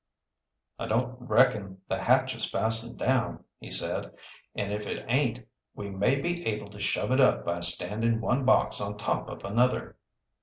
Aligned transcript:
"I 0.79 0.87
don't 0.87 1.29
reckon 1.29 1.79
the 1.87 1.99
hatch 2.01 2.33
is 2.33 2.49
fastened 2.49 2.97
down," 2.97 3.43
he 3.59 3.69
said. 3.69 4.11
"An' 4.55 4.71
if 4.71 4.87
it 4.87 5.05
aint 5.07 5.47
we 5.75 5.91
may 5.91 6.19
be 6.19 6.43
able 6.47 6.71
to 6.71 6.79
shove 6.81 7.11
it 7.11 7.21
up 7.21 7.45
by 7.45 7.59
standing 7.59 8.19
one 8.19 8.43
box 8.43 8.81
on 8.81 8.97
top 8.97 9.29
of 9.29 9.45
another." 9.45 9.97